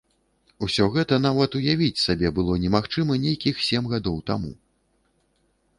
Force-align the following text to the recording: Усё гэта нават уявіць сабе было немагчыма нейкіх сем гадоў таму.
Усё 0.67 0.87
гэта 0.95 1.19
нават 1.25 1.57
уявіць 1.59 2.03
сабе 2.05 2.33
было 2.41 2.57
немагчыма 2.65 3.19
нейкіх 3.27 3.55
сем 3.69 3.83
гадоў 3.95 4.17
таму. 4.33 4.51